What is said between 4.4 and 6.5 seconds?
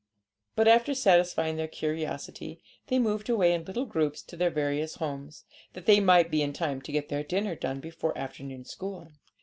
various homes, that they might be